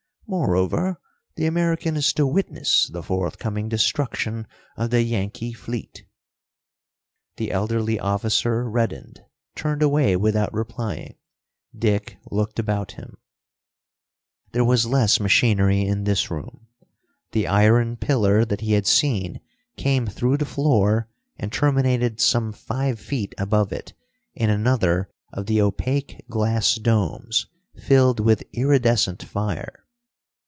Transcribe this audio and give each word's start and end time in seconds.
"Moreover, 0.27 0.97
the 1.35 1.45
American 1.45 1.97
is 1.97 2.13
to 2.13 2.25
witness 2.25 2.87
the 2.87 3.03
forthcoming 3.03 3.67
destruction 3.67 4.47
of 4.77 4.89
the 4.89 5.01
Yankee 5.01 5.51
fleet." 5.51 6.05
The 7.35 7.51
elderly 7.51 7.99
officer 7.99 8.63
reddened, 8.69 9.19
turned 9.55 9.81
away 9.81 10.15
without 10.15 10.53
replying. 10.53 11.17
Dick 11.77 12.15
looked 12.31 12.59
about 12.59 12.93
him. 12.93 13.17
There 14.53 14.63
was 14.63 14.85
less 14.85 15.19
machinery 15.19 15.81
in 15.81 16.05
this 16.05 16.31
room. 16.31 16.65
The 17.33 17.47
iron 17.47 17.97
pillar 17.97 18.45
that 18.45 18.61
he 18.61 18.71
had 18.71 18.87
seen 18.87 19.41
came 19.75 20.05
through 20.07 20.37
the 20.37 20.45
floor 20.45 21.09
and 21.35 21.51
terminated 21.51 22.21
some 22.21 22.53
five 22.53 23.01
feet 23.01 23.35
above 23.37 23.73
it 23.73 23.91
in 24.33 24.49
another 24.49 25.09
of 25.33 25.47
the 25.47 25.61
opaque 25.61 26.23
glass 26.29 26.75
domes, 26.75 27.47
filled 27.75 28.21
with 28.21 28.47
iridescent 28.53 29.21
fire. 29.23 29.73